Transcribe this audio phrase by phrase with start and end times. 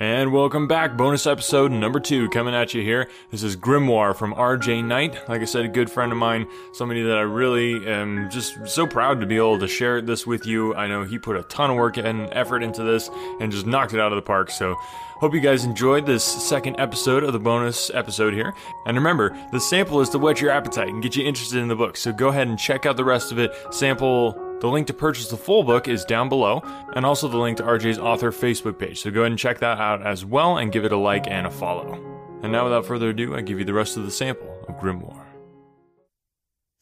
[0.00, 3.10] And welcome back, bonus episode number two coming at you here.
[3.30, 5.28] This is Grimoire from RJ Knight.
[5.28, 8.86] Like I said, a good friend of mine, somebody that I really am just so
[8.86, 10.74] proud to be able to share this with you.
[10.74, 13.10] I know he put a ton of work and effort into this
[13.40, 14.50] and just knocked it out of the park.
[14.50, 14.74] So,
[15.20, 18.54] hope you guys enjoyed this second episode of the bonus episode here.
[18.86, 21.76] And remember, the sample is to whet your appetite and get you interested in the
[21.76, 21.98] book.
[21.98, 23.52] So, go ahead and check out the rest of it.
[23.70, 26.62] Sample the link to purchase the full book is down below,
[26.94, 29.78] and also the link to RJ's author Facebook page, so go ahead and check that
[29.78, 31.94] out as well and give it a like and a follow.
[32.42, 35.26] And now, without further ado, I give you the rest of the sample of Grimoire.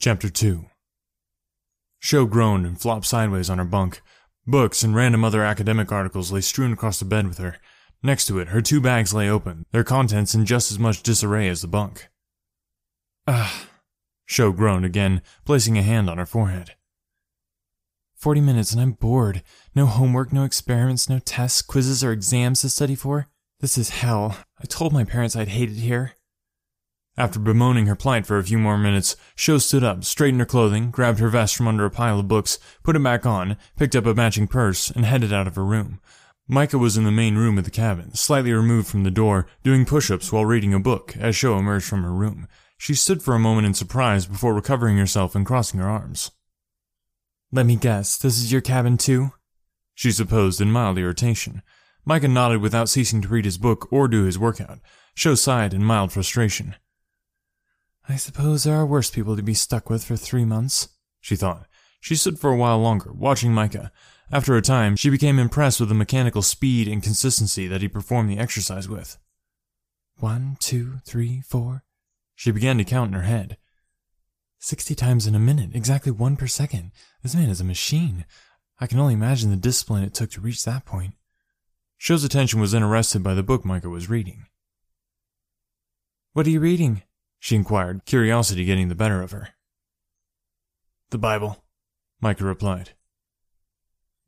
[0.00, 0.66] Chapter 2
[1.98, 4.00] Sho groaned and flopped sideways on her bunk.
[4.47, 7.58] Books and random other academic articles lay strewn across the bed with her.
[8.02, 11.48] Next to it, her two bags lay open, their contents in just as much disarray
[11.48, 12.08] as the bunk.
[13.27, 13.66] Ah,
[14.24, 16.77] Sho groaned again, placing a hand on her forehead.
[18.18, 19.45] 40 minutes and I'm bored.
[19.77, 23.28] No homework, no experiments, no tests, quizzes, or exams to study for.
[23.60, 24.36] This is hell.
[24.60, 26.14] I told my parents I'd hate it here.
[27.16, 30.91] After bemoaning her plight for a few more minutes, Sho stood up, straightened her clothing,
[30.91, 34.06] grabbed her vest from under a pile of books, put it back on, picked up
[34.06, 36.00] a matching purse, and headed out of her room.
[36.48, 39.84] Micah was in the main room of the cabin, slightly removed from the door, doing
[39.84, 42.48] push-ups while reading a book as Sho emerged from her room.
[42.78, 46.32] She stood for a moment in surprise before recovering herself and crossing her arms.
[47.50, 49.32] Let me guess, this is your cabin too?
[49.94, 51.62] She supposed in mild irritation.
[52.04, 54.80] Micah nodded without ceasing to read his book or do his workout.
[55.14, 56.76] Sho sighed in mild frustration.
[58.08, 60.88] I suppose there are worse people to be stuck with for three months,
[61.20, 61.66] she thought.
[62.00, 63.92] She stood for a while longer, watching Micah.
[64.30, 68.30] After a time, she became impressed with the mechanical speed and consistency that he performed
[68.30, 69.19] the exercise with.
[70.19, 71.84] One, two, three, four.
[72.34, 73.56] She began to count in her head.
[74.59, 76.91] Sixty times in a minute, exactly one per second.
[77.23, 78.25] This man is a machine.
[78.81, 81.15] I can only imagine the discipline it took to reach that point.
[81.97, 84.47] Sho's attention was arrested by the book Micah was reading.
[86.33, 87.03] What are you reading?
[87.41, 89.50] she inquired, curiosity getting the better of her.
[91.11, 91.65] The Bible,
[92.21, 92.91] Micah replied.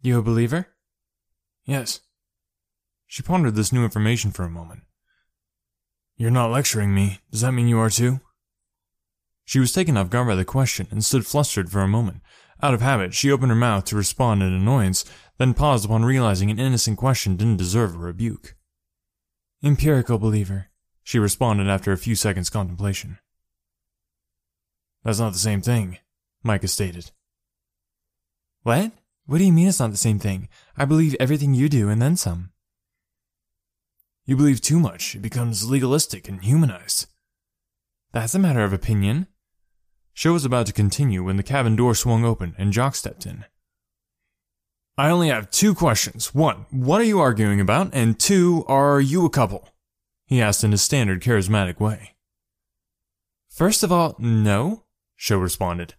[0.00, 0.68] You a believer?
[1.64, 2.00] Yes.
[3.06, 4.82] She pondered this new information for a moment.
[6.16, 7.20] You're not lecturing me.
[7.30, 8.20] Does that mean you are too?
[9.50, 12.20] She was taken off guard by the question and stood flustered for a moment.
[12.62, 15.04] Out of habit, she opened her mouth to respond in annoyance,
[15.38, 18.54] then paused upon realizing an innocent question didn't deserve a rebuke.
[19.60, 20.68] Empirical believer,
[21.02, 23.18] she responded after a few seconds' contemplation.
[25.02, 25.98] That's not the same thing,
[26.44, 27.10] Micah stated.
[28.62, 28.92] What?
[29.26, 30.48] What do you mean it's not the same thing?
[30.76, 32.52] I believe everything you do and then some.
[34.26, 37.06] You believe too much, it becomes legalistic and humanized.
[38.12, 39.26] That's a matter of opinion,
[40.20, 43.46] Sho was about to continue when the cabin door swung open and Jock stepped in.
[44.98, 46.34] I only have two questions.
[46.34, 47.88] One, what are you arguing about?
[47.94, 49.70] And two, are you a couple?
[50.26, 52.16] He asked in his standard charismatic way.
[53.48, 54.84] First of all, no,
[55.16, 55.94] Sho responded.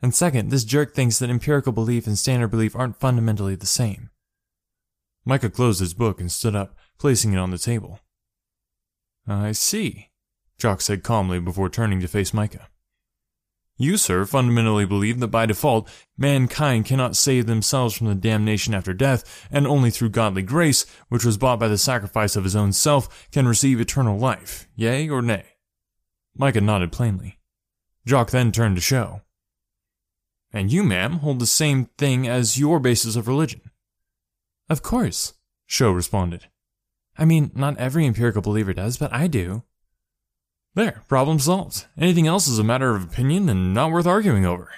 [0.00, 4.10] And second, this jerk thinks that empirical belief and standard belief aren't fundamentally the same.
[5.24, 7.98] Micah closed his book and stood up, placing it on the table.
[9.26, 10.10] I see,
[10.58, 12.68] Jock said calmly before turning to face Micah.
[13.80, 18.92] You, sir, fundamentally believe that by default, mankind cannot save themselves from the damnation after
[18.92, 22.72] death, and only through godly grace, which was bought by the sacrifice of his own
[22.72, 25.44] self, can receive eternal life, yea or nay?
[26.36, 27.38] Micah nodded plainly.
[28.04, 29.22] Jock then turned to Sho.
[30.52, 33.60] And you, ma'am, hold the same thing as your basis of religion.
[34.68, 35.34] Of course,
[35.66, 36.46] Sho responded.
[37.16, 39.62] I mean, not every empirical believer does, but I do.
[40.78, 41.86] There, problem solved.
[41.98, 44.70] Anything else is a matter of opinion and not worth arguing over.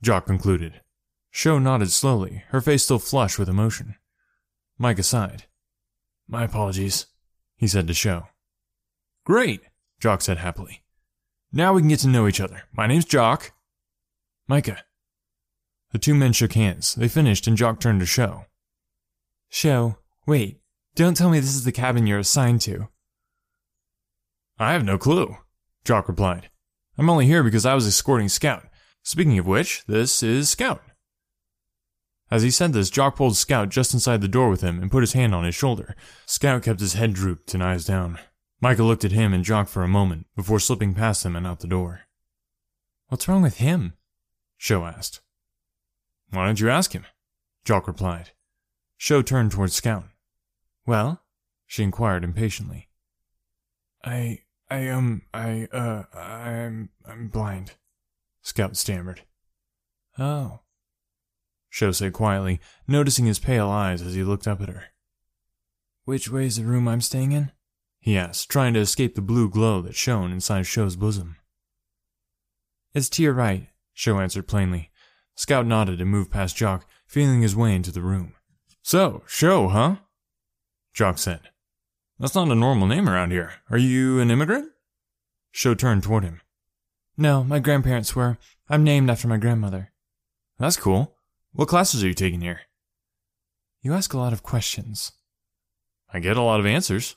[0.00, 0.80] Jock concluded.
[1.32, 3.96] Sho nodded slowly, her face still flushed with emotion.
[4.78, 5.46] Micah sighed.
[6.28, 7.06] My apologies,
[7.56, 8.28] he said to Sho.
[9.26, 9.62] Great,
[9.98, 10.84] Jock said happily.
[11.52, 12.62] Now we can get to know each other.
[12.72, 13.50] My name's Jock.
[14.46, 14.84] Micah.
[15.90, 16.94] The two men shook hands.
[16.94, 18.44] They finished and Jock turned to Sho.
[19.48, 19.96] Sho,
[20.28, 20.60] wait.
[20.94, 22.86] Don't tell me this is the cabin you're assigned to.
[24.60, 25.38] I have no clue,
[25.86, 26.50] Jock replied.
[26.98, 28.64] I'm only here because I was escorting Scout.
[29.02, 30.82] Speaking of which, this is Scout.
[32.30, 35.02] As he said this, Jock pulled Scout just inside the door with him and put
[35.02, 35.96] his hand on his shoulder.
[36.26, 38.18] Scout kept his head drooped and eyes down.
[38.60, 41.60] Micah looked at him and Jock for a moment before slipping past him and out
[41.60, 42.02] the door.
[43.08, 43.94] What's wrong with him?
[44.58, 45.22] Sho asked.
[46.32, 47.06] Why don't you ask him?
[47.64, 48.32] Jock replied.
[48.98, 50.04] Sho turned towards Scout.
[50.84, 51.22] Well?
[51.66, 52.90] She inquired impatiently.
[54.04, 54.40] I
[54.70, 57.72] I, um, I, uh, I'm, I'm blind,
[58.42, 59.22] Scout stammered.
[60.18, 60.60] Oh.
[61.68, 64.84] Sho said quietly, noticing his pale eyes as he looked up at her.
[66.04, 67.52] Which way's the room I'm staying in?
[68.00, 71.36] He asked, trying to escape the blue glow that shone inside Sho's bosom.
[72.94, 74.90] It's to your right, Sho answered plainly.
[75.34, 78.34] Scout nodded and moved past Jock, feeling his way into the room.
[78.82, 79.96] So, Sho, huh?
[80.92, 81.49] Jock said.
[82.20, 83.54] That's not a normal name around here.
[83.70, 84.70] Are you an immigrant?
[85.52, 86.42] Sho turned toward him.
[87.16, 88.36] No, my grandparents were.
[88.68, 89.90] I'm named after my grandmother.
[90.58, 91.16] That's cool.
[91.54, 92.60] What classes are you taking here?
[93.80, 95.12] You ask a lot of questions.
[96.12, 97.16] I get a lot of answers.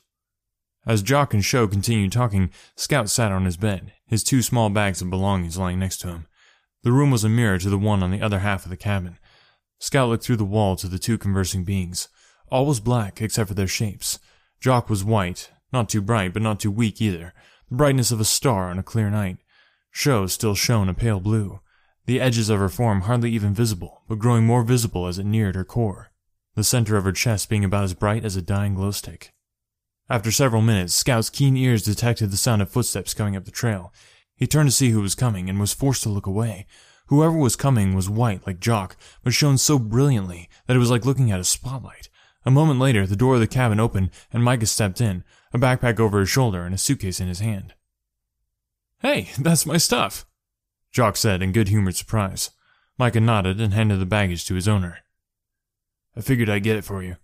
[0.86, 5.02] As Jock and Sho continued talking, Scout sat on his bed, his two small bags
[5.02, 6.26] of belongings lying next to him.
[6.82, 9.18] The room was a mirror to the one on the other half of the cabin.
[9.78, 12.08] Scout looked through the wall to the two conversing beings.
[12.50, 14.18] All was black except for their shapes.
[14.64, 17.34] Jock was white, not too bright but not too weak either,
[17.68, 19.36] the brightness of a star on a clear night.
[19.90, 21.60] Sho still shone a pale blue,
[22.06, 25.54] the edges of her form hardly even visible, but growing more visible as it neared
[25.54, 26.12] her core,
[26.54, 29.34] the center of her chest being about as bright as a dying glow stick.
[30.08, 33.92] After several minutes, Scout's keen ears detected the sound of footsteps coming up the trail.
[34.34, 36.66] He turned to see who was coming and was forced to look away.
[37.08, 41.04] Whoever was coming was white like Jock, but shone so brilliantly that it was like
[41.04, 42.08] looking at a spotlight.
[42.46, 45.98] A moment later, the door of the cabin opened and Micah stepped in, a backpack
[45.98, 47.74] over his shoulder and a suitcase in his hand.
[49.00, 50.26] Hey, that's my stuff,
[50.90, 52.50] Jock said in good humored surprise.
[52.98, 54.98] Micah nodded and handed the baggage to his owner.
[56.16, 57.16] I figured I'd get it for you.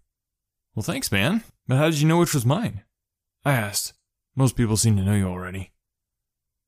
[0.74, 1.44] Well, thanks, man.
[1.68, 2.82] But how did you know which was mine?
[3.44, 3.92] I asked.
[4.34, 5.72] Most people seem to know you already.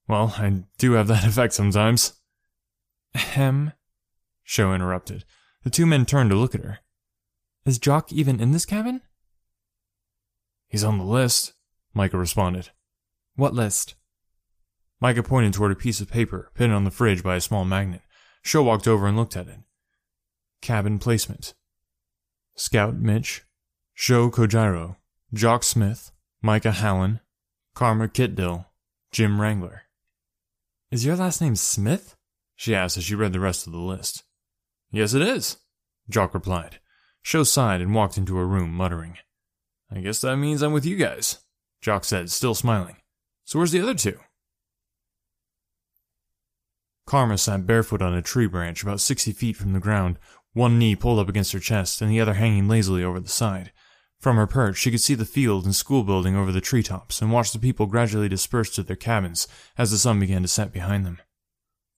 [0.06, 2.14] Well, I do have that effect sometimes.
[3.14, 3.72] Ahem,
[4.43, 5.25] Sho interrupted.
[5.64, 6.78] The two men turned to look at her.
[7.64, 9.03] Is Jock even in this cabin?
[10.69, 11.53] He's on the list,
[11.94, 12.70] Micah responded.
[13.37, 13.94] What list?
[15.00, 18.03] Micah pointed toward a piece of paper pinned on the fridge by a small magnet.
[18.43, 19.61] Sho walked over and looked at it.
[20.61, 21.55] Cabin placement.
[22.55, 23.44] Scout Mitch,
[23.94, 24.97] Sho Kojiro,
[25.32, 26.11] Jock Smith,
[26.41, 27.20] Micah Hallen,
[27.75, 28.67] Karma Kitdill,
[29.12, 29.82] Jim Wrangler.
[30.91, 32.17] Is your last name Smith?
[32.56, 34.25] She asked as she read the rest of the list.
[34.91, 35.59] Yes, it is,
[36.11, 36.79] Jock replied.
[37.23, 39.19] Sho sighed and walked into her room, muttering.
[39.91, 41.39] I guess that means I'm with you guys,
[41.81, 42.97] Jock said, still smiling.
[43.45, 44.19] So where's the other two?
[47.07, 50.19] Karma sat barefoot on a tree branch about sixty feet from the ground,
[50.53, 53.73] one knee pulled up against her chest and the other hanging lazily over the side.
[54.21, 57.33] From her perch, she could see the field and school building over the treetops and
[57.33, 61.05] watch the people gradually disperse to their cabins as the sun began to set behind
[61.05, 61.19] them.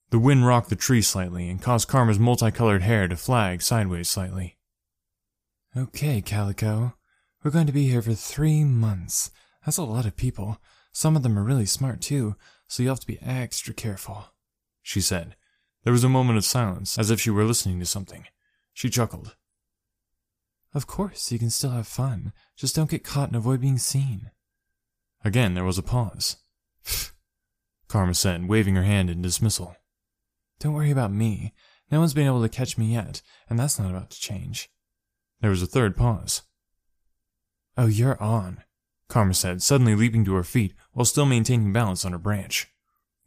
[0.09, 4.57] The wind rocked the tree slightly and caused Karma's multicolored hair to flag sideways slightly.
[5.77, 6.93] Okay, Calico.
[7.43, 9.29] We're going to be here for three months.
[9.65, 10.57] That's a lot of people.
[10.93, 14.27] Some of them are really smart, too, so you'll have to be extra careful,
[14.81, 15.35] she said.
[15.83, 18.23] There was a moment of silence, as if she were listening to something.
[18.71, 19.35] She chuckled.
[20.73, 22.31] Of course, you can still have fun.
[22.55, 24.31] Just don't get caught and avoid being seen.
[25.25, 26.37] Again, there was a pause.
[27.89, 29.75] Karma said, waving her hand in dismissal.
[30.59, 31.53] Don't worry about me.
[31.91, 34.69] No one's been able to catch me yet, and that's not about to change.
[35.41, 36.43] There was a third pause.
[37.77, 38.63] Oh, you're on,
[39.09, 42.67] Karma said, suddenly leaping to her feet while still maintaining balance on her branch.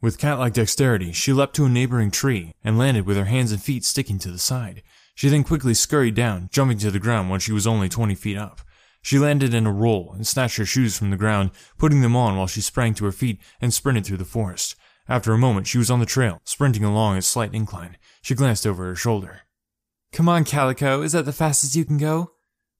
[0.01, 3.61] With cat-like dexterity, she leapt to a neighboring tree and landed with her hands and
[3.61, 4.81] feet sticking to the side,
[5.19, 8.37] she then quickly scurried down, jumping to the ground when she was only 20 feet
[8.37, 8.61] up.
[9.01, 12.37] She landed in a roll and snatched her shoes from the ground, putting them on
[12.37, 14.77] while she sprang to her feet and sprinted through the forest.
[15.09, 17.97] After a moment, she was on the trail, sprinting along a slight incline.
[18.21, 19.41] She glanced over her shoulder.
[20.11, 22.31] Come on, Calico, is that the fastest you can go?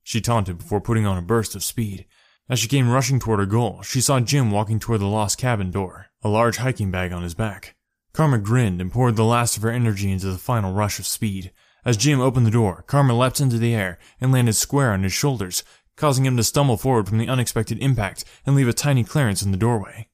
[0.03, 2.05] She taunted before putting on a burst of speed.
[2.49, 5.69] As she came rushing toward her goal, she saw Jim walking toward the lost cabin
[5.69, 7.75] door, a large hiking bag on his back.
[8.11, 11.51] Karma grinned and poured the last of her energy into the final rush of speed.
[11.85, 15.13] As Jim opened the door, Karma leapt into the air and landed square on his
[15.13, 15.63] shoulders,
[15.95, 19.51] causing him to stumble forward from the unexpected impact and leave a tiny clearance in
[19.51, 20.07] the doorway.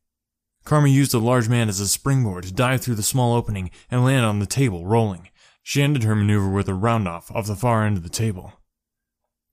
[0.66, 4.04] Karma used the large man as a springboard to dive through the small opening and
[4.04, 5.30] land on the table, rolling.
[5.68, 8.54] She ended her maneuver with a roundoff off the far end of the table.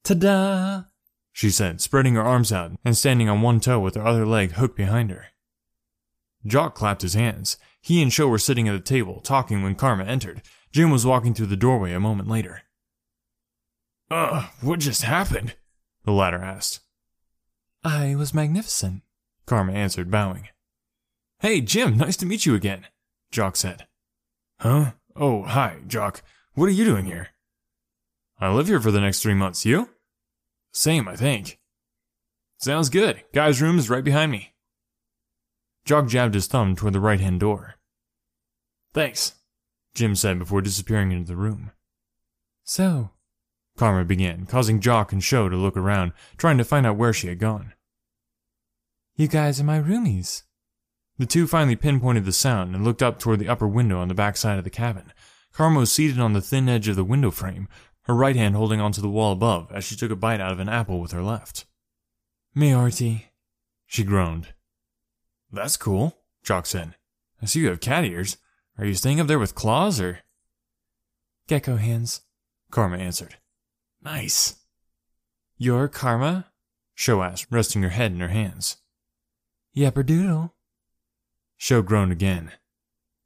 [0.05, 0.83] Ta-da!
[1.33, 4.53] She said, spreading her arms out and standing on one toe with her other leg
[4.53, 5.29] hooked behind her.
[6.45, 7.57] Jock clapped his hands.
[7.81, 11.33] He and Sho were sitting at the table, talking when Karma entered, Jim was walking
[11.33, 12.61] through the doorway a moment later.
[14.11, 15.55] Uh, what just happened?
[16.05, 16.81] The latter asked.
[17.83, 19.01] I was magnificent,
[19.47, 20.49] Karma answered, bowing.
[21.41, 22.87] Hey, Jim, nice to meet you again,
[23.31, 23.87] Jock said.
[24.61, 24.93] Huh?
[25.15, 26.23] Oh, hi, Jock.
[26.55, 27.29] What are you doing here?
[28.41, 29.65] I live here for the next three months.
[29.65, 29.91] You?
[30.73, 31.59] Same, I think.
[32.59, 33.23] Sounds good.
[33.33, 34.55] Guy's room is right behind me.
[35.85, 37.75] Jock jabbed his thumb toward the right hand door.
[38.95, 39.33] Thanks.
[39.95, 41.73] Jim said before disappearing into the room.
[42.65, 43.11] So,
[43.77, 47.29] Karma began, causing Jock and Sho to look around, trying to find out where she
[47.29, 47.75] had gone.
[49.17, 50.43] You guys are my roomies.
[51.23, 54.13] The two finally pinpointed the sound and looked up toward the upper window on the
[54.13, 55.13] back side of the cabin.
[55.53, 57.69] Karma was seated on the thin edge of the window frame,
[58.07, 60.59] her right hand holding onto the wall above as she took a bite out of
[60.59, 61.65] an apple with her left.
[62.57, 63.27] Mayorty,
[63.87, 64.49] she groaned.
[65.53, 66.97] That's cool, Jock said.
[67.41, 68.37] I see you have cat ears.
[68.77, 70.23] Are you staying up there with claws or?
[71.47, 72.23] Gecko hands,
[72.73, 73.37] Karma answered.
[74.03, 74.57] Nice.
[75.57, 76.47] You're Karma?
[76.97, 78.79] Sho asked, resting her head in her hands.
[79.77, 80.51] Yepperdoodle.
[81.63, 82.51] Sho groaned again.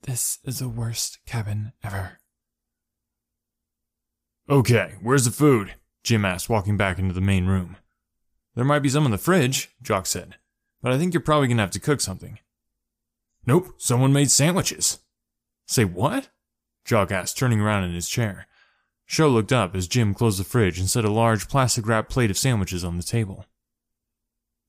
[0.02, 2.18] This is the worst cabin ever.
[4.50, 5.72] Okay, where's the food?
[6.04, 7.78] Jim asked, walking back into the main room.
[8.54, 10.34] There might be some in the fridge, Jock said,
[10.82, 12.38] but I think you're probably gonna have to cook something.
[13.46, 14.98] Nope, someone made sandwiches.
[15.66, 16.28] Say what?
[16.84, 18.46] Jock asked, turning around in his chair.
[19.06, 22.30] Sho looked up as Jim closed the fridge and set a large plastic wrapped plate
[22.30, 23.46] of sandwiches on the table.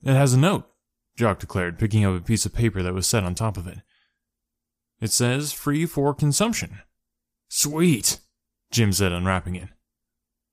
[0.06, 0.72] It has a note,
[1.18, 3.80] Jock declared, picking up a piece of paper that was set on top of it.
[5.02, 6.80] It says free for consumption.
[7.50, 8.20] Sweet,
[8.72, 9.70] Jim said, unwrapping it.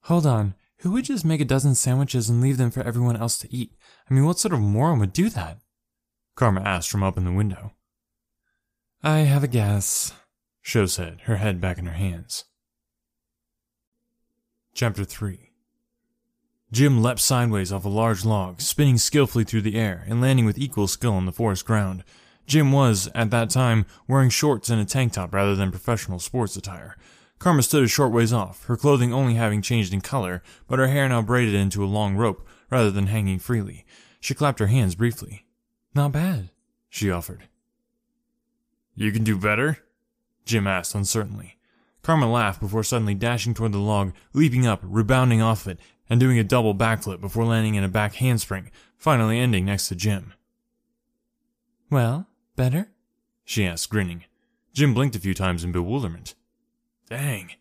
[0.05, 3.39] Hold on, who would just make a dozen sandwiches and leave them for everyone else
[3.39, 3.73] to eat?
[4.11, 5.59] I mean, what sort of moron would do that?
[6.35, 7.73] Karma asked from up in the window.
[9.03, 10.13] I have a guess,
[10.63, 12.45] Sho said, her head back in her hands.
[14.75, 15.44] Chapter 3
[16.75, 20.59] Jim leapt sideways off a large log, spinning skillfully through the air and landing with
[20.59, 22.03] equal skill on the forest ground.
[22.49, 26.57] Jim was, at that time, wearing shorts and a tank top rather than professional sports
[26.57, 26.97] attire.
[27.39, 30.89] Karma stood a short ways off, her clothing only having changed in color, but her
[30.89, 33.87] hair now braided into a long rope rather than hanging freely.
[34.19, 35.47] She clapped her hands briefly.
[35.95, 36.51] Not bad,
[36.89, 37.45] she offered.
[38.97, 39.79] You can do better?
[40.45, 41.57] Jim asked uncertainly.
[42.03, 45.79] Karma laughed before suddenly dashing toward the log, leaping up, rebounding off it,
[46.09, 49.95] and doing a double backflip before landing in a back handspring, finally ending next to
[49.95, 50.35] Jim.
[51.91, 52.91] Well, better?
[53.45, 54.25] she asked, grinning.
[54.73, 56.35] Jim blinked a few times in bewilderment.
[57.09, 57.53] Dang,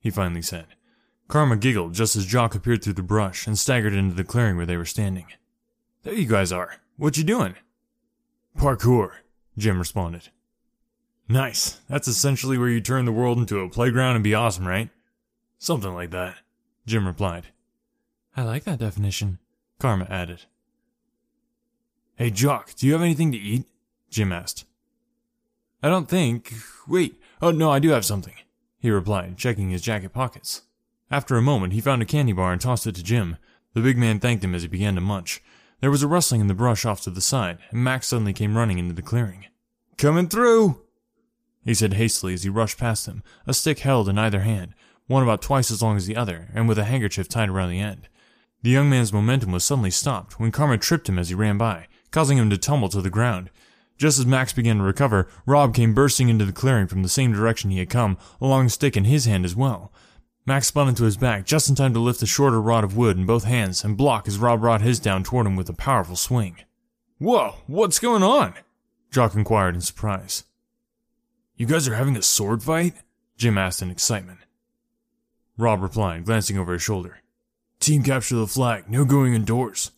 [0.00, 0.66] he finally said.
[1.28, 4.66] Karma giggled just as Jock appeared through the brush and staggered into the clearing where
[4.66, 5.26] they were standing.
[6.02, 6.76] There you guys are.
[6.96, 7.56] What you doing?
[8.56, 9.10] Parkour,
[9.58, 10.30] Jim responded.
[11.28, 11.80] Nice.
[11.88, 14.88] That's essentially where you turn the world into a playground and be awesome, right?
[15.58, 16.36] Something like that,
[16.86, 17.46] Jim replied.
[18.36, 19.38] I like that definition,
[19.80, 20.42] Karma added.
[22.16, 23.64] Hey, Jock, do you have anything to eat?
[24.10, 24.66] Jim asked.
[25.82, 26.52] I don't think.
[26.86, 27.18] Wait.
[27.40, 28.34] Oh, no, I do have something,
[28.78, 30.62] he replied, checking his jacket pockets.
[31.10, 33.38] After a moment, he found a candy bar and tossed it to Jim.
[33.72, 35.42] The big man thanked him as he began to munch.
[35.80, 38.56] There was a rustling in the brush off to the side, and Max suddenly came
[38.56, 39.46] running into the clearing.
[39.96, 40.82] Coming through!
[41.64, 44.74] he said hastily as he rushed past them, a stick held in either hand,
[45.06, 47.80] one about twice as long as the other, and with a handkerchief tied around the
[47.80, 48.08] end.
[48.62, 51.86] The young man's momentum was suddenly stopped when Karma tripped him as he ran by,
[52.10, 53.50] causing him to tumble to the ground.
[53.98, 57.32] Just as Max began to recover, Rob came bursting into the clearing from the same
[57.32, 59.92] direction he had come, a long stick in his hand as well.
[60.44, 63.16] Max spun into his back just in time to lift the shorter rod of wood
[63.16, 66.14] in both hands and block as Rob brought his down toward him with a powerful
[66.16, 66.56] swing.
[67.18, 68.54] Whoa, what's going on?
[69.10, 70.44] Jock inquired in surprise.
[71.56, 72.94] You guys are having a sword fight?
[73.36, 74.40] Jim asked in excitement.
[75.56, 77.22] Rob replied, glancing over his shoulder.
[77.80, 79.92] Team capture the flag, no going indoors.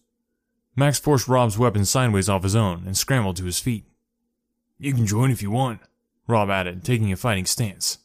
[0.76, 3.85] Max forced Rob's weapon sideways off his own and scrambled to his feet.
[4.78, 5.80] You can join if you want,
[6.26, 7.99] Rob added, taking a fighting stance.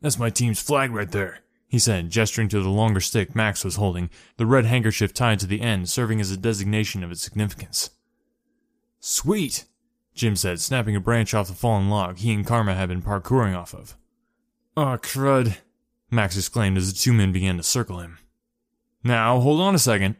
[0.00, 3.76] That's my team's flag right there, he said, gesturing to the longer stick Max was
[3.76, 7.90] holding, the red handkerchief tied to the end serving as a designation of its significance.
[9.00, 9.64] Sweet,
[10.14, 13.56] Jim said, snapping a branch off the fallen log he and Karma had been parkouring
[13.56, 13.96] off of.
[14.76, 15.56] Aw, oh, crud,
[16.10, 18.18] Max exclaimed as the two men began to circle him.
[19.04, 20.16] Now, hold on a second,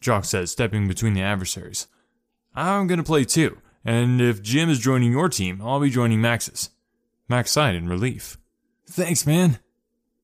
[0.00, 1.86] Jock said, stepping between the adversaries.
[2.54, 6.70] I'm gonna play too, and if Jim is joining your team, I'll be joining Max's.
[7.28, 8.38] Max sighed in relief.
[8.88, 9.58] Thanks, man,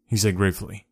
[0.06, 0.86] he said gratefully.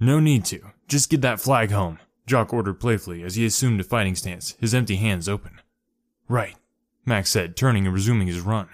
[0.00, 0.60] No need to.
[0.86, 4.74] Just get that flag home, Jock ordered playfully as he assumed a fighting stance, his
[4.74, 5.60] empty hands open.
[6.28, 6.56] Right.
[7.04, 8.68] Max said, turning and resuming his run.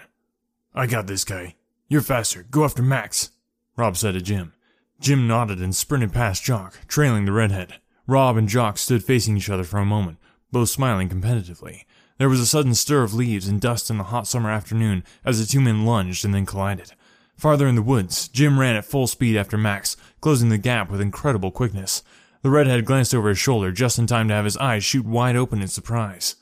[0.73, 1.55] I got this guy.
[1.87, 2.43] You're faster.
[2.43, 3.31] Go after Max,
[3.77, 4.53] Rob said to Jim.
[4.99, 7.75] Jim nodded and sprinted past Jock, trailing the redhead.
[8.07, 10.17] Rob and Jock stood facing each other for a moment,
[10.51, 11.85] both smiling competitively.
[12.17, 15.39] There was a sudden stir of leaves and dust in the hot summer afternoon as
[15.39, 16.93] the two men lunged and then collided.
[17.35, 21.01] Farther in the woods, Jim ran at full speed after Max, closing the gap with
[21.01, 22.03] incredible quickness.
[22.41, 25.35] The redhead glanced over his shoulder just in time to have his eyes shoot wide
[25.35, 26.35] open in surprise.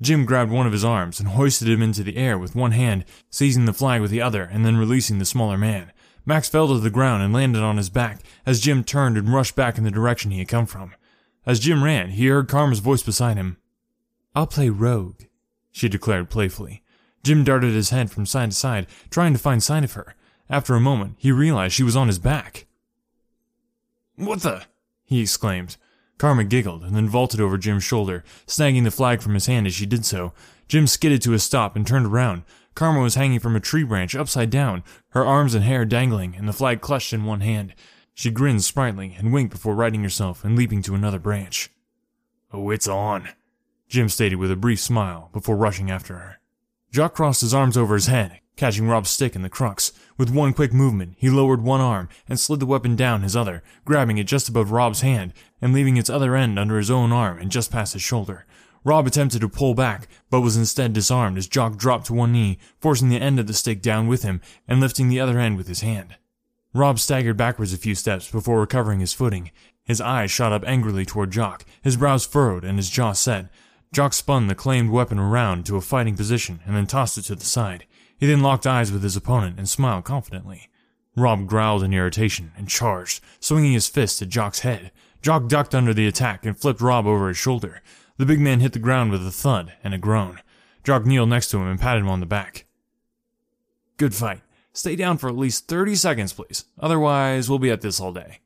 [0.00, 3.04] Jim grabbed one of his arms and hoisted him into the air with one hand,
[3.30, 5.92] seizing the flag with the other and then releasing the smaller man.
[6.26, 9.54] Max fell to the ground and landed on his back as Jim turned and rushed
[9.54, 10.94] back in the direction he had come from.
[11.44, 13.56] As Jim ran, he heard Karma's voice beside him.
[14.34, 15.22] I'll play rogue,
[15.70, 16.82] she declared playfully.
[17.22, 20.14] Jim darted his head from side to side, trying to find sign of her.
[20.48, 22.66] After a moment, he realized she was on his back.
[24.16, 24.64] What the?
[25.04, 25.76] he exclaimed.
[26.18, 29.74] Karma giggled and then vaulted over Jim's shoulder, snagging the flag from his hand as
[29.74, 30.32] she did so.
[30.68, 32.42] Jim skidded to a stop and turned around.
[32.74, 36.48] Karma was hanging from a tree branch upside down, her arms and hair dangling, and
[36.48, 37.74] the flag clutched in one hand.
[38.14, 41.70] She grinned sprightly and winked before righting herself and leaping to another branch.
[42.52, 43.30] Oh, it's on,
[43.88, 46.40] Jim stated with a brief smile before rushing after her.
[46.90, 49.92] Jock crossed his arms over his head, catching Rob's stick in the crux.
[50.18, 53.62] With one quick movement, he lowered one arm and slid the weapon down his other,
[53.84, 57.38] grabbing it just above Rob's hand and leaving its other end under his own arm
[57.38, 58.44] and just past his shoulder.
[58.84, 62.58] Rob attempted to pull back, but was instead disarmed as Jock dropped to one knee,
[62.80, 65.68] forcing the end of the stick down with him and lifting the other end with
[65.68, 66.16] his hand.
[66.74, 69.50] Rob staggered backwards a few steps before recovering his footing.
[69.84, 73.50] His eyes shot up angrily toward Jock, his brows furrowed and his jaw set.
[73.92, 77.34] Jock spun the claimed weapon around to a fighting position and then tossed it to
[77.34, 77.84] the side.
[78.16, 80.70] He then locked eyes with his opponent and smiled confidently.
[81.14, 84.92] Rob growled in irritation and charged, swinging his fist at Jock's head.
[85.20, 87.82] Jock ducked under the attack and flipped Rob over his shoulder.
[88.16, 90.40] The big man hit the ground with a thud and a groan.
[90.84, 92.64] Jock kneeled next to him and patted him on the back.
[93.98, 94.40] Good fight.
[94.72, 96.64] Stay down for at least 30 seconds, please.
[96.78, 98.40] Otherwise, we'll be at this all day.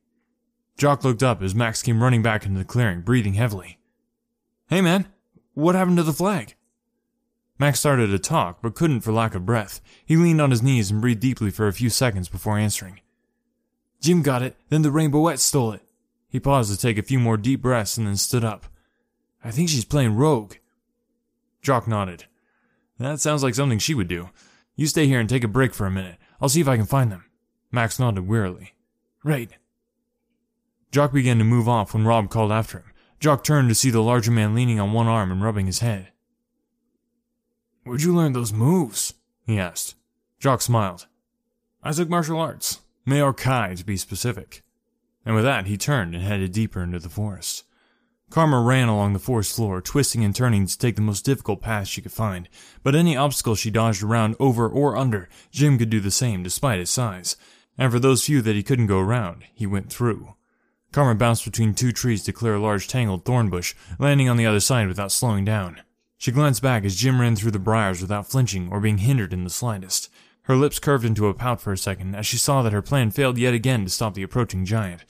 [0.77, 3.79] Jock looked up as Max came running back into the clearing, breathing heavily.
[4.69, 5.07] Hey, man,
[5.55, 6.55] what happened to the flag?
[7.59, 9.81] Max started to talk, but couldn't for lack of breath.
[10.05, 13.01] He leaned on his knees and breathed deeply for a few seconds before answering.
[14.01, 15.83] Jim got it, then the Rainbowette stole it.
[16.29, 18.67] He paused to take a few more deep breaths and then stood up.
[19.43, 20.57] I think she's playing rogue.
[21.63, 22.27] Jock nodded.
[22.99, 24.29] That sounds like something she would do.
[24.77, 26.17] You stay here and take a break for a minute.
[26.41, 27.25] I'll see if I can find them.
[27.73, 28.75] Max nodded wearily.
[29.25, 29.51] Right.
[30.93, 32.93] Jock began to move off when Rob called after him.
[33.19, 36.09] Jock turned to see the larger man leaning on one arm and rubbing his head.
[37.85, 39.15] Where'd you learn those moves?
[39.47, 39.95] he asked.
[40.39, 41.07] Jock smiled.
[41.83, 44.63] I took martial arts, Muay Thai to be specific.
[45.25, 47.65] And with that, he turned and headed deeper into the forest.
[48.31, 51.87] Karma ran along the forest floor, twisting and turning to take the most difficult path
[51.87, 52.49] she could find,
[52.83, 56.81] but any obstacle she dodged around, over, or under, Jim could do the same despite
[56.81, 57.37] his size.
[57.79, 60.35] And for those few that he couldn't go around, he went through.
[60.93, 64.47] Karma bounced between two trees to clear a large tangled thorn bush, landing on the
[64.47, 65.81] other side without slowing down.
[66.19, 69.45] She glanced back as Jim ran through the briars without flinching or being hindered in
[69.45, 70.09] the slightest.
[70.43, 73.11] Her lips curved into a pout for a second as she saw that her plan
[73.11, 75.05] failed yet again to stop the approaching giant.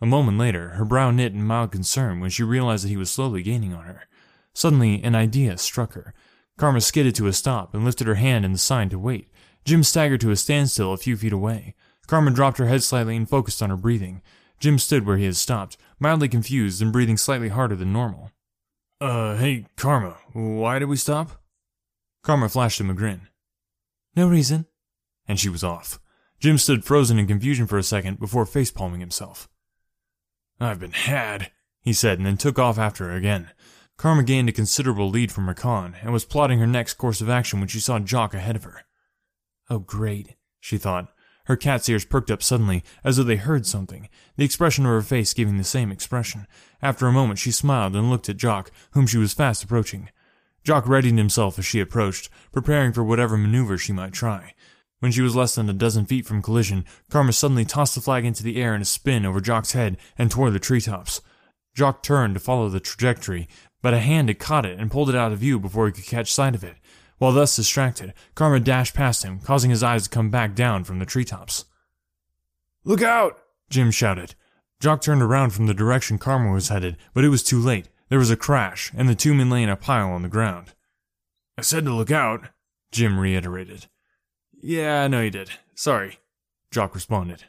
[0.00, 3.10] A moment later, her brow knit in mild concern when she realized that he was
[3.10, 4.08] slowly gaining on her.
[4.54, 6.14] Suddenly, an idea struck her.
[6.56, 9.28] Karma skidded to a stop and lifted her hand in the sign to wait.
[9.64, 11.74] Jim staggered to a standstill a few feet away.
[12.06, 14.22] Karma dropped her head slightly and focused on her breathing.
[14.58, 18.30] Jim stood where he had stopped, mildly confused and breathing slightly harder than normal.
[19.00, 21.42] Uh, hey, Karma, why did we stop?
[22.22, 23.28] Karma flashed him a grin.
[24.16, 24.66] No reason.
[25.26, 25.98] And she was off.
[26.38, 29.48] Jim stood frozen in confusion for a second before facepalming himself.
[30.60, 33.50] I've been had, he said, and then took off after her again.
[33.96, 37.60] Karma gained a considerable lead from Rakan and was plotting her next course of action
[37.60, 38.82] when she saw Jock ahead of her.
[39.70, 41.12] Oh, great, she thought.
[41.46, 45.02] Her cat's ears perked up suddenly, as though they heard something, the expression of her
[45.02, 46.46] face giving the same expression.
[46.82, 50.10] After a moment, she smiled and looked at Jock, whom she was fast approaching.
[50.62, 54.54] Jock readied himself as she approached, preparing for whatever maneuver she might try.
[55.00, 58.24] When she was less than a dozen feet from collision, Karma suddenly tossed the flag
[58.24, 61.22] into the air in a spin over Jock's head and toward the treetops.
[61.74, 63.48] Jock turned to follow the trajectory,
[63.82, 66.04] but a hand had caught it and pulled it out of view before he could
[66.04, 66.76] catch sight of it.
[67.16, 70.98] While thus distracted, Karma dashed past him, causing his eyes to come back down from
[70.98, 71.64] the treetops.
[72.84, 73.38] Look out!
[73.68, 74.34] Jim shouted.
[74.80, 77.88] Jock turned around from the direction Karma was headed, but it was too late.
[78.08, 80.72] There was a crash, and the two men lay in a pile on the ground.
[81.56, 82.48] I said to look out,
[82.90, 83.86] Jim reiterated.
[84.62, 85.50] Yeah, I know you did.
[85.74, 86.18] Sorry,
[86.70, 87.44] Jock responded.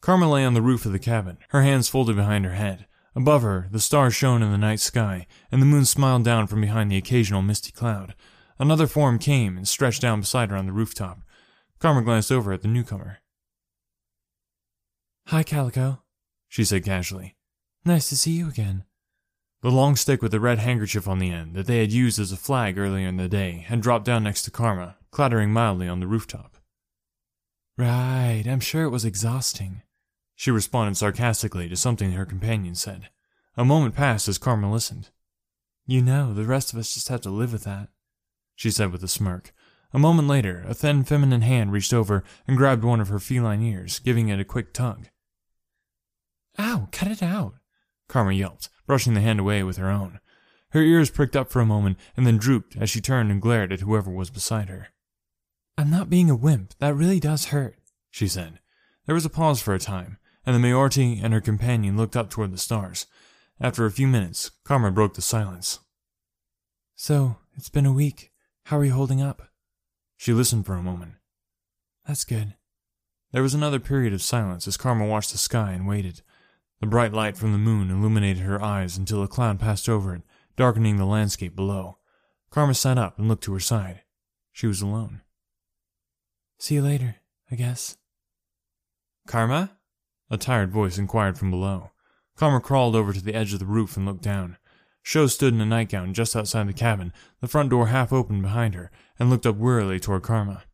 [0.00, 2.86] Karma lay on the roof of the cabin, her hands folded behind her head.
[3.16, 6.60] Above her, the stars shone in the night sky, and the moon smiled down from
[6.60, 8.14] behind the occasional misty cloud.
[8.58, 11.20] Another form came and stretched down beside her on the rooftop.
[11.78, 13.18] Karma glanced over at the newcomer.
[15.28, 16.02] Hi, Calico,
[16.48, 17.36] she said casually.
[17.84, 18.84] Nice to see you again.
[19.60, 22.30] The long stick with the red handkerchief on the end that they had used as
[22.30, 25.98] a flag earlier in the day had dropped down next to Karma, clattering mildly on
[25.98, 26.56] the rooftop.
[27.76, 29.82] Right, I'm sure it was exhausting.
[30.36, 33.08] She responded sarcastically to something her companion said.
[33.56, 35.10] A moment passed as Karma listened.
[35.84, 37.88] You know, the rest of us just have to live with that,
[38.54, 39.52] she said with a smirk.
[39.92, 43.62] A moment later, a thin feminine hand reached over and grabbed one of her feline
[43.62, 45.08] ears, giving it a quick tug.
[46.58, 47.54] Ow, cut it out,
[48.08, 50.18] Karma yelped, brushing the hand away with her own.
[50.70, 53.70] Her ears pricked up for a moment and then drooped as she turned and glared
[53.70, 54.88] at whoever was beside her.
[55.76, 56.74] I'm not being a wimp.
[56.80, 57.78] That really does hurt,
[58.10, 58.58] she said.
[59.06, 62.30] There was a pause for a time, and the Mayorti and her companion looked up
[62.30, 63.06] toward the stars.
[63.60, 65.80] After a few minutes, Karma broke the silence.
[66.96, 68.32] So, it's been a week.
[68.64, 69.50] How are you holding up?
[70.16, 71.12] She listened for a moment.
[72.06, 72.54] That's good.
[73.32, 76.22] There was another period of silence as Karma watched the sky and waited.
[76.80, 80.22] The bright light from the moon illuminated her eyes until a cloud passed over it,
[80.56, 81.98] darkening the landscape below.
[82.50, 84.02] Karma sat up and looked to her side.
[84.52, 85.22] She was alone.
[86.58, 87.16] See you later,
[87.50, 87.96] I guess.
[89.26, 89.78] Karma?
[90.30, 91.90] A tired voice inquired from below.
[92.36, 94.56] Karma crawled over to the edge of the roof and looked down.
[95.02, 98.74] Sho stood in a nightgown just outside the cabin, the front door half open behind
[98.74, 100.64] her, and looked up wearily toward Karma.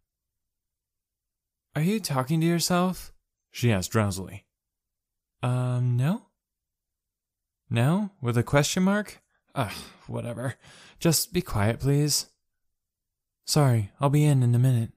[1.75, 3.13] Are you talking to yourself?
[3.51, 4.44] she asked drowsily.
[5.45, 6.23] Um, no?
[7.69, 8.11] No?
[8.23, 9.21] With a question mark?
[9.55, 9.75] Ugh,
[10.07, 10.55] whatever.
[10.99, 12.31] Just be quiet, please.
[13.45, 14.93] Sorry, I'll be in in a minute.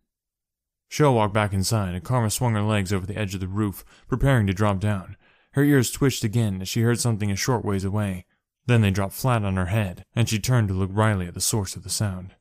[0.87, 3.83] Sho walked back inside, and Karma swung her legs over the edge of the roof,
[4.07, 5.17] preparing to drop down.
[5.51, 8.25] Her ears twitched again as she heard something a short ways away.
[8.67, 11.41] Then they dropped flat on her head, and she turned to look wryly at the
[11.41, 12.35] source of the sound.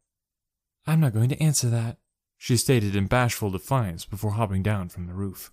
[0.87, 1.99] I'm not going to answer that,
[2.39, 5.53] she stated in bashful defiance before hopping down from the roof.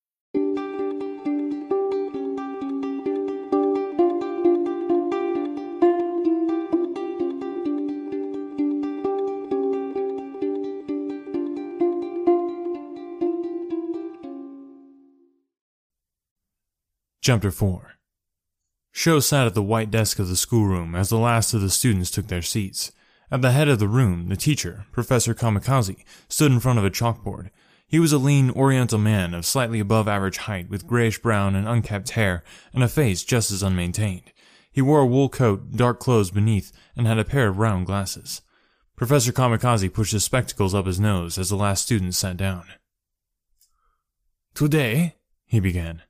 [17.23, 17.97] Chapter 4
[18.91, 22.09] Sho sat at the white desk of the schoolroom as the last of the students
[22.09, 22.91] took their seats.
[23.29, 26.89] At the head of the room, the teacher, Professor Kamikaze, stood in front of a
[26.89, 27.51] chalkboard.
[27.85, 31.67] He was a lean oriental man of slightly above average height with grayish brown and
[31.67, 34.33] unkempt hair and a face just as unmaintained.
[34.71, 38.41] He wore a wool coat, dark clothes beneath, and had a pair of round glasses.
[38.95, 42.63] Professor Kamikaze pushed his spectacles up his nose as the last student sat down.
[44.55, 46.01] Today, he began,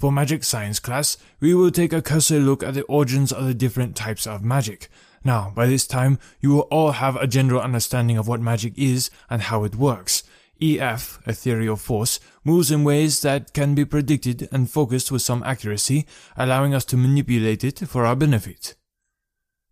[0.00, 3.52] for magic science class, we will take a cursory look at the origins of the
[3.52, 4.88] different types of magic.
[5.24, 9.10] Now, by this time, you will all have a general understanding of what magic is
[9.28, 10.22] and how it works.
[10.58, 16.06] EF, ethereal force, moves in ways that can be predicted and focused with some accuracy,
[16.34, 18.76] allowing us to manipulate it for our benefit.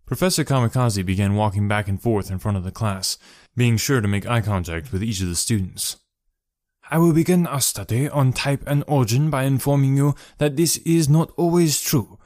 [0.04, 3.16] Professor Kamikaze began walking back and forth in front of the class,
[3.56, 5.96] being sure to make eye contact with each of the students.
[6.90, 11.06] I will begin our study on type and origin by informing you that this is
[11.06, 12.18] not always true.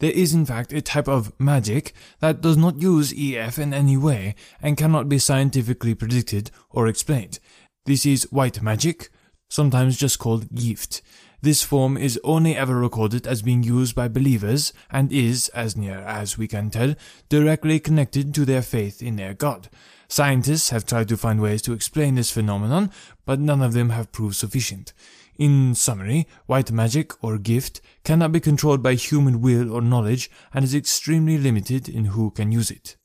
[0.00, 3.96] There is in fact a type of magic that does not use EF in any
[3.96, 7.38] way and cannot be scientifically predicted or explained.
[7.86, 9.10] This is white magic,
[9.48, 11.02] sometimes just called gift.
[11.42, 15.98] This form is only ever recorded as being used by believers and is, as near
[15.98, 16.94] as we can tell,
[17.28, 19.68] directly connected to their faith in their God.
[20.10, 22.90] Scientists have tried to find ways to explain this phenomenon,
[23.24, 24.92] but none of them have proved sufficient.
[25.38, 30.64] In summary, white magic or gift cannot be controlled by human will or knowledge and
[30.64, 32.96] is extremely limited in who can use it.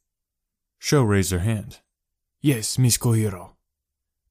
[0.79, 1.79] Sho raised her hand.
[2.41, 3.51] Yes, Miss Kohiro.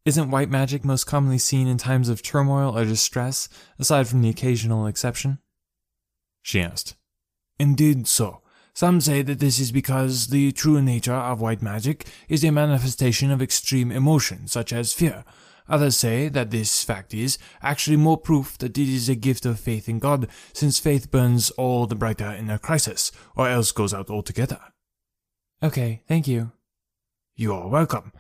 [0.04, 4.28] Isn't white magic most commonly seen in times of turmoil or distress, aside from the
[4.28, 5.38] occasional exception?
[6.42, 6.96] She asked.
[7.60, 8.42] Indeed so.
[8.74, 13.30] Some say that this is because the true nature of white magic is a manifestation
[13.30, 15.24] of extreme emotion, such as fear.
[15.68, 19.60] Others say that this fact is actually more proof that it is a gift of
[19.60, 23.94] faith in God, since faith burns all the brighter in a crisis, or else goes
[23.94, 24.60] out altogether.
[25.62, 26.50] Okay, thank you.
[27.36, 28.12] You are welcome.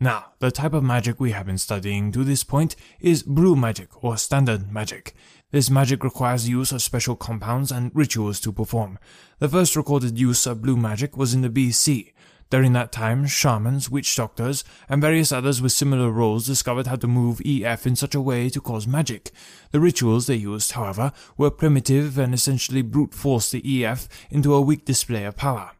[0.00, 4.04] Now, the type of magic we have been studying to this point is blue magic
[4.04, 5.12] or standard magic.
[5.50, 9.00] This magic requires the use of special compounds and rituals to perform.
[9.40, 12.12] The first recorded use of blue magic was in the BC.
[12.48, 17.08] During that time, shamans, witch doctors, and various others with similar roles discovered how to
[17.08, 19.32] move EF in such a way to cause magic.
[19.72, 24.60] The rituals they used, however, were primitive and essentially brute forced the EF into a
[24.60, 25.72] weak display of power.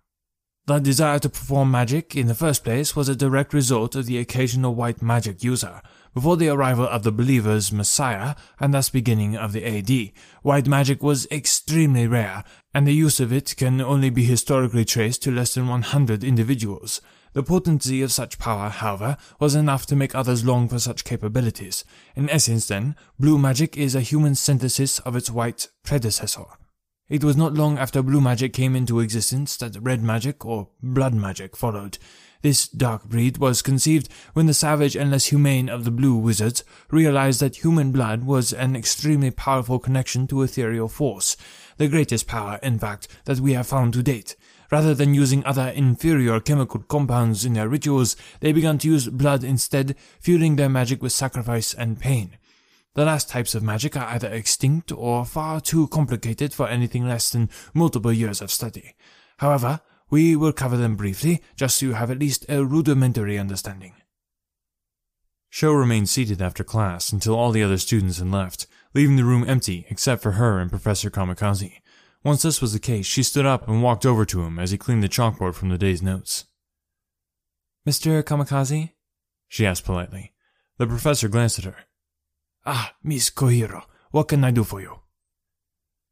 [0.68, 4.18] The desire to perform magic, in the first place, was a direct result of the
[4.18, 5.80] occasional white magic user.
[6.12, 11.02] Before the arrival of the believer's Messiah, and thus beginning of the AD, white magic
[11.02, 15.54] was extremely rare, and the use of it can only be historically traced to less
[15.54, 17.00] than 100 individuals.
[17.32, 21.82] The potency of such power, however, was enough to make others long for such capabilities.
[22.14, 26.57] In essence, then, blue magic is a human synthesis of its white predecessor.
[27.08, 31.14] It was not long after blue magic came into existence that red magic, or blood
[31.14, 31.96] magic, followed.
[32.42, 36.64] This dark breed was conceived when the savage and less humane of the blue wizards
[36.90, 41.34] realized that human blood was an extremely powerful connection to ethereal force,
[41.78, 44.36] the greatest power, in fact, that we have found to date.
[44.70, 49.42] Rather than using other inferior chemical compounds in their rituals, they began to use blood
[49.42, 52.36] instead, fueling their magic with sacrifice and pain.
[52.98, 57.30] The last types of magic are either extinct or far too complicated for anything less
[57.30, 58.96] than multiple years of study.
[59.36, 63.94] However, we will cover them briefly, just so you have at least a rudimentary understanding.
[65.48, 69.48] Sho remained seated after class until all the other students had left, leaving the room
[69.48, 71.74] empty except for her and Professor Kamikaze.
[72.24, 74.76] Once this was the case, she stood up and walked over to him as he
[74.76, 76.46] cleaned the chalkboard from the day's notes.
[77.88, 78.24] Mr.
[78.24, 78.90] Kamikaze?
[79.46, 80.32] She asked politely.
[80.78, 81.76] The professor glanced at her.
[82.70, 85.00] Ah, Miss Kohiro, what can I do for you?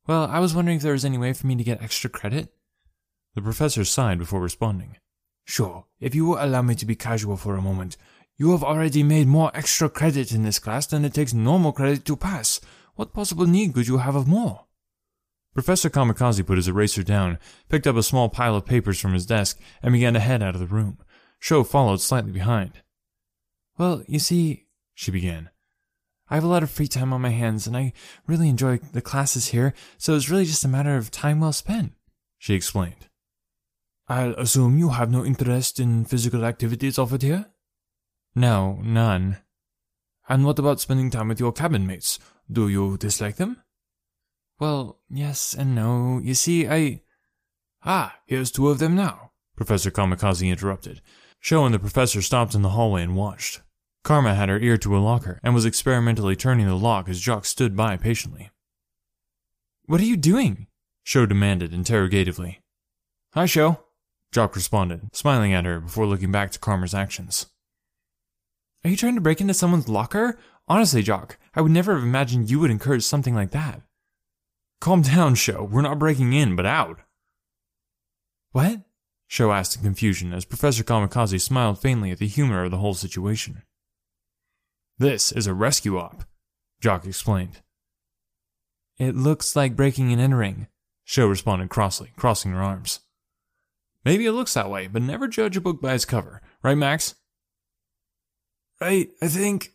[0.07, 2.49] Well, I was wondering if there was any way for me to get extra credit.
[3.35, 4.97] The professor sighed before responding.
[5.45, 7.99] Sure, if you will allow me to be casual for a moment.
[8.38, 12.07] You have already made more extra credit in this class than it takes normal credit
[12.07, 12.59] to pass.
[12.95, 14.64] What possible need could you have of more?
[15.53, 17.38] Professor Kamikaze put his eraser down,
[17.69, 20.55] picked up a small pile of papers from his desk, and began to head out
[20.55, 20.97] of the room.
[21.38, 22.81] Sho followed slightly behind.
[23.77, 25.51] Well, you see, she began.
[26.29, 27.93] I have a lot of free time on my hands, and I
[28.27, 31.93] really enjoy the classes here, so it's really just a matter of time well spent,
[32.39, 33.09] she explained.
[34.09, 37.47] I'll assume you have no interest in physical activities offered here?
[38.35, 39.39] No, none.
[40.29, 42.19] And what about spending time with your cabin mates?
[42.51, 43.62] Do you dislike them?
[44.59, 46.21] Well, yes and no.
[46.23, 47.03] You see, I.
[47.85, 51.03] Ah, here's two of them now, Professor Kamikaze interrupted.
[51.41, 53.61] Sho and the professor stopped in the hallway and watched.
[54.07, 57.45] Karma had her ear to a locker and was experimentally turning the lock as Jock
[57.45, 58.51] stood by patiently.
[59.87, 60.69] What are you doing?
[61.03, 62.61] Sho demanded interrogatively.
[63.35, 63.81] Hi, Sho.
[64.31, 67.47] Jock responded, smiling at her before looking back to Karma's actions.
[68.85, 70.38] Are you trying to break into someone's locker?
[70.69, 73.83] Honestly, Jock, I would never have imagined you would encourage something like that.
[74.81, 75.64] Calm down, Sho.
[75.64, 77.01] We're not breaking in, but out.
[78.53, 78.83] What?
[79.27, 82.95] Sho asked in confusion as Professor Kamikaze smiled faintly at the humor of the whole
[82.95, 83.62] situation.
[84.98, 86.24] This is a rescue op,
[86.80, 87.61] Jock explained.
[88.98, 90.68] It looks like breaking and entering,
[91.04, 93.00] Sho responded crossly, crossing her arms.
[94.06, 97.14] Maybe it looks that way, but never judge a book by its cover, right, Max?
[98.80, 99.74] Right, I think,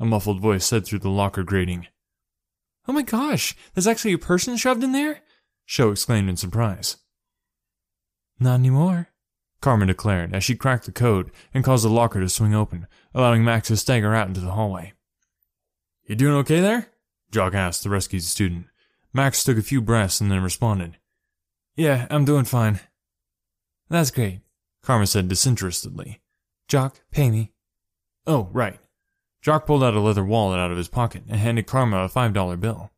[0.00, 1.86] a muffled voice said through the locker grating.
[2.88, 5.20] Oh my gosh, there's actually a person shoved in there?
[5.66, 6.96] Sho exclaimed in surprise.
[8.40, 9.08] Not anymore,
[9.60, 13.44] Karma declared as she cracked the code and caused the locker to swing open, allowing
[13.44, 14.92] Max to stagger out into the hallway.
[16.06, 16.88] You doing okay there?
[17.30, 18.66] Jock asked the rescued student.
[19.12, 20.96] Max took a few breaths and then responded.
[21.76, 22.80] Yeah, I'm doing fine.
[23.88, 24.40] That's great,
[24.82, 26.20] Karma said disinterestedly.
[26.68, 27.52] Jock, pay me.
[28.26, 28.78] Oh, right.
[29.42, 32.32] Jock pulled out a leather wallet out of his pocket and handed Karma a five
[32.32, 32.90] dollar bill.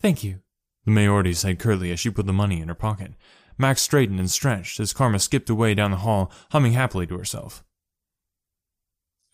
[0.00, 0.40] Thank you,
[0.84, 3.12] the Mayorti said curtly as she put the money in her pocket.
[3.56, 7.64] Max straightened and stretched as Karma skipped away down the hall, humming happily to herself.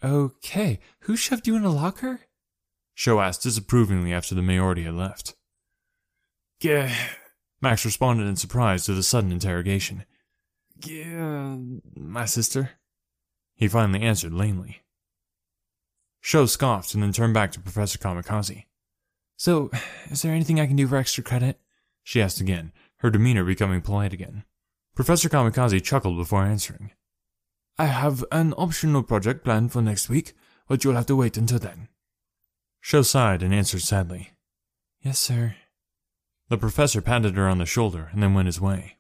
[0.05, 2.21] Okay, who shoved you in a locker?
[2.93, 5.35] Sho asked disapprovingly after the Mayorti had left.
[6.63, 6.91] Gah.
[7.63, 10.05] Max responded in surprise to the sudden interrogation.
[10.85, 11.57] Yeah,
[11.97, 12.73] my sister.
[13.55, 14.83] He finally answered lamely.
[16.21, 18.65] Sho scoffed and then turned back to Professor Kamikaze.
[19.37, 19.71] So,
[20.11, 21.59] is there anything I can do for extra credit?
[22.03, 24.45] She asked again, her demeanor becoming polite again.
[24.95, 26.91] Professor Kamikaze chuckled before answering.
[27.77, 30.35] I have an optional project planned for next week,
[30.69, 31.89] but you'll have to wait until then.
[32.81, 34.31] Sho sighed and answered sadly.
[35.01, 35.57] Yes, sir.
[36.51, 38.99] The professor patted her on the shoulder and then went his way.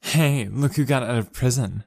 [0.00, 1.84] Hey, look who got out of prison.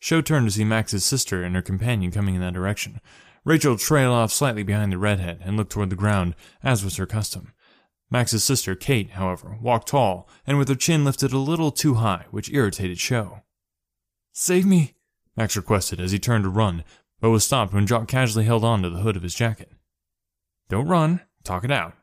[0.00, 3.00] Sho turned to see Max's sister and her companion coming in that direction.
[3.44, 7.06] Rachel trailed off slightly behind the redhead and looked toward the ground, as was her
[7.06, 7.52] custom.
[8.10, 12.26] Max's sister, Kate, however, walked tall and with her chin lifted a little too high,
[12.30, 13.42] which irritated Sho.
[14.32, 14.94] Save me,
[15.36, 16.84] Max requested as he turned to run,
[17.20, 19.70] but was stopped when Jock casually held on to the hood of his jacket.
[20.68, 21.94] Don't run, talk it out.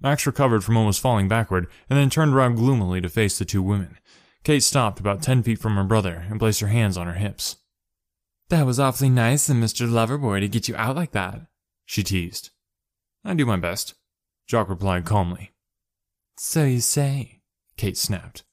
[0.00, 3.62] Max recovered from almost falling backward and then turned around gloomily to face the two
[3.62, 3.98] women.
[4.44, 7.56] Kate stopped about ten feet from her brother and placed her hands on her hips.
[8.48, 9.88] That was awfully nice of Mr.
[9.88, 11.42] Loverboy to get you out like that,
[11.84, 12.50] she teased.
[13.24, 13.94] I do my best,
[14.46, 15.52] Jock replied calmly.
[16.38, 17.42] So you say,
[17.76, 18.44] Kate snapped.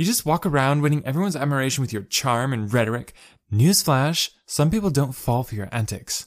[0.00, 3.12] You just walk around winning everyone's admiration with your charm and rhetoric.
[3.52, 6.26] Newsflash, some people don't fall for your antics.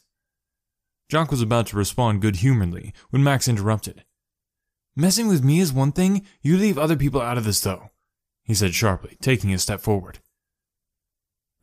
[1.10, 4.04] Jock was about to respond good humoredly when Max interrupted.
[4.96, 7.90] Messing with me is one thing, you leave other people out of this though,
[8.44, 10.20] he said sharply, taking a step forward.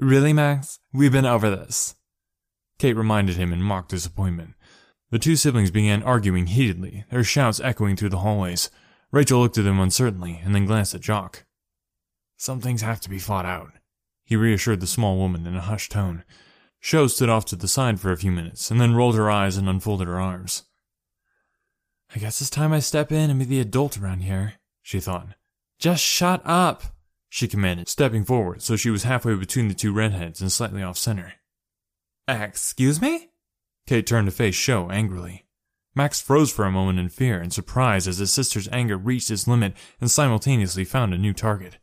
[0.01, 0.81] Really, Max?
[0.93, 1.95] We've been over this.
[2.81, 4.55] Kate reminded him in mock disappointment.
[5.13, 8.69] The two siblings began arguing heatedly, their shouts echoing through the hallways.
[9.13, 11.45] Rachel looked at them uncertainly and then glanced at Jock.
[12.41, 13.73] Some things have to be fought out,
[14.25, 16.25] he reassured the small woman in a hushed tone.
[16.79, 19.59] Sho stood off to the side for a few minutes and then rolled her eyes
[19.59, 20.63] and unfolded her arms.
[22.17, 25.35] I guess it's time I step in and be the adult around here, she thought.
[25.79, 26.85] Just shut up,
[27.29, 30.97] she commanded, stepping forward so she was halfway between the two redheads and slightly off
[30.97, 31.35] center.
[32.27, 33.29] Excuse me?
[33.87, 35.45] Kate turned to face Sho angrily.
[35.95, 39.47] Max froze for a moment in fear and surprise as his sister's anger reached its
[39.47, 41.77] limit and simultaneously found a new target.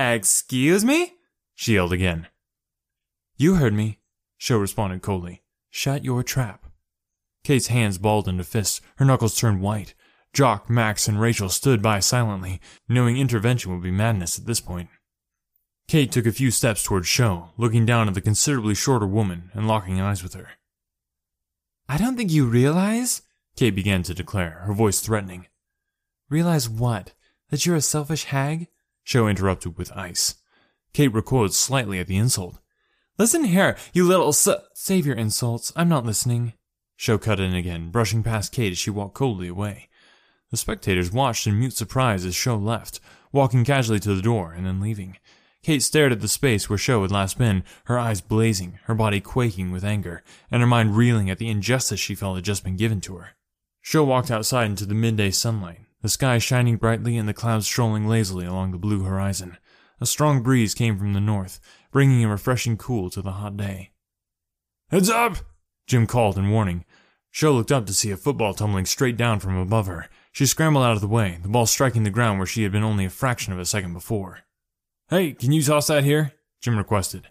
[0.00, 1.14] Excuse me?
[1.54, 2.28] she yelled again.
[3.36, 3.98] You heard me,
[4.38, 5.42] Sho responded coldly.
[5.68, 6.64] Shut your trap.
[7.44, 9.92] Kate's hands balled into fists, her knuckles turned white.
[10.32, 14.88] Jock, Max, and Rachel stood by silently, knowing intervention would be madness at this point.
[15.86, 19.68] Kate took a few steps toward Sho, looking down at the considerably shorter woman and
[19.68, 20.48] locking eyes with her.
[21.90, 23.20] I don't think you realize,
[23.54, 25.46] Kate began to declare, her voice threatening.
[26.30, 27.12] Realize what?
[27.50, 28.68] That you're a selfish hag?
[29.10, 30.36] Sho interrupted with ice.
[30.92, 32.60] Kate recoiled slightly at the insult.
[33.18, 35.72] Listen here, you little s- Save your insults.
[35.74, 36.52] I'm not listening.
[36.94, 39.88] Sho cut in again, brushing past Kate as she walked coldly away.
[40.52, 43.00] The spectators watched in mute surprise as Sho left,
[43.32, 45.16] walking casually to the door and then leaving.
[45.64, 49.20] Kate stared at the space where Sho had last been, her eyes blazing, her body
[49.20, 52.76] quaking with anger, and her mind reeling at the injustice she felt had just been
[52.76, 53.30] given to her.
[53.80, 58.06] Sho walked outside into the midday sunlight, the sky shining brightly and the clouds strolling
[58.06, 59.58] lazily along the blue horizon.
[60.00, 61.60] A strong breeze came from the north,
[61.92, 63.90] bringing a refreshing cool to the hot day.
[64.90, 65.36] Heads up!
[65.86, 66.84] Jim called in warning.
[67.30, 70.08] Sho looked up to see a football tumbling straight down from above her.
[70.32, 72.82] She scrambled out of the way, the ball striking the ground where she had been
[72.82, 74.40] only a fraction of a second before.
[75.10, 76.32] Hey, can you toss that here?
[76.60, 77.28] Jim requested.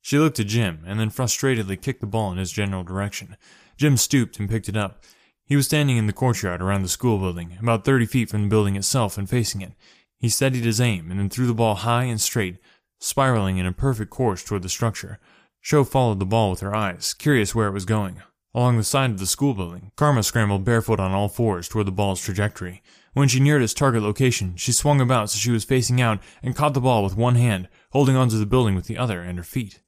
[0.00, 3.36] She looked at Jim and then frustratedly kicked the ball in his general direction.
[3.76, 5.04] Jim stooped and picked it up.
[5.48, 8.48] He was standing in the courtyard around the school building, about 30 feet from the
[8.48, 9.72] building itself and facing it.
[10.18, 12.58] He steadied his aim and then threw the ball high and straight,
[13.00, 15.18] spiraling in a perfect course toward the structure.
[15.62, 18.20] Sho followed the ball with her eyes, curious where it was going.
[18.54, 21.92] Along the side of the school building, Karma scrambled barefoot on all fours toward the
[21.92, 22.82] ball's trajectory.
[23.14, 26.54] When she neared its target location, she swung about so she was facing out and
[26.54, 29.44] caught the ball with one hand, holding onto the building with the other and her
[29.44, 29.80] feet.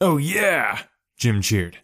[0.00, 0.80] Oh yeah!
[1.16, 1.78] Jim cheered.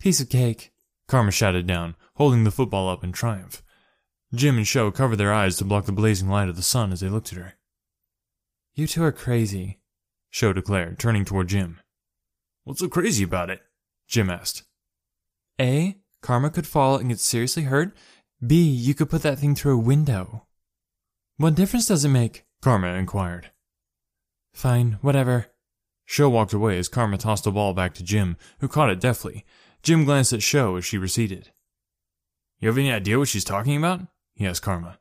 [0.00, 0.72] Piece of cake,
[1.06, 3.62] Karma shouted down, holding the football up in triumph.
[4.34, 7.00] Jim and Sho covered their eyes to block the blazing light of the sun as
[7.00, 7.54] they looked at her.
[8.74, 9.78] You two are crazy,
[10.28, 11.80] Sho declared, turning toward Jim.
[12.64, 13.60] What's so crazy about it?
[14.06, 14.64] Jim asked.
[15.60, 15.96] A.
[16.20, 17.96] Karma could fall and get seriously hurt.
[18.44, 18.62] B.
[18.62, 20.46] You could put that thing through a window.
[21.36, 22.44] What difference does it make?
[22.60, 23.50] Karma inquired.
[24.52, 25.46] Fine, whatever.
[26.04, 29.44] Sho walked away as Karma tossed the ball back to Jim, who caught it deftly.
[29.82, 31.52] Jim glanced at Sho as she receded.
[32.60, 34.00] You have any idea what she's talking about?
[34.34, 34.98] he asked Karma.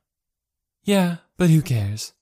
[0.83, 2.13] Yeah, but who cares?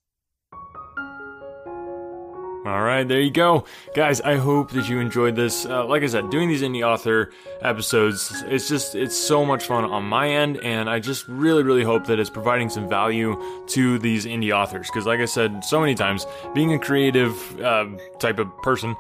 [2.66, 3.64] All right, there you go.
[3.94, 5.68] Guys, I hope that you enjoyed this.
[5.68, 7.30] Uh, like I said, doing these indie author
[7.62, 11.84] episodes, it's just, it's so much fun on my end, and I just really, really
[11.84, 14.88] hope that it's providing some value to these indie authors.
[14.88, 16.26] Because, like I said so many times,
[16.56, 17.86] being a creative uh,
[18.18, 18.96] type of person,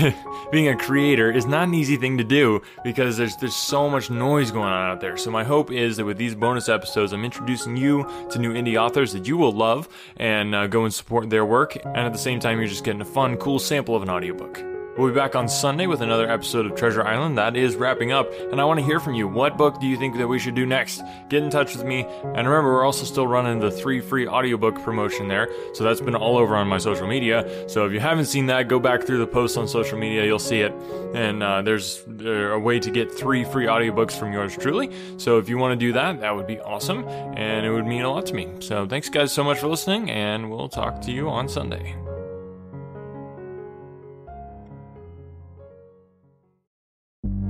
[0.50, 4.08] being a creator is not an easy thing to do because there's, there's so much
[4.08, 5.18] noise going on out there.
[5.18, 8.80] So, my hope is that with these bonus episodes, I'm introducing you to new indie
[8.80, 11.76] authors that you will love and uh, go and support their work.
[11.84, 14.62] And at the same time, you're just getting a fun, cool sample of an audiobook.
[14.98, 17.38] We'll be back on Sunday with another episode of Treasure Island.
[17.38, 19.28] That is wrapping up, and I want to hear from you.
[19.28, 21.00] What book do you think that we should do next?
[21.28, 22.04] Get in touch with me.
[22.22, 26.16] And remember, we're also still running the three free audiobook promotion there, so that's been
[26.16, 27.68] all over on my social media.
[27.68, 30.38] So if you haven't seen that, go back through the posts on social media, you'll
[30.38, 30.72] see it.
[31.14, 34.90] And uh, there's uh, a way to get three free audiobooks from yours truly.
[35.16, 38.02] So if you want to do that, that would be awesome, and it would mean
[38.02, 38.48] a lot to me.
[38.58, 41.96] So thanks, guys, so much for listening, and we'll talk to you on Sunday.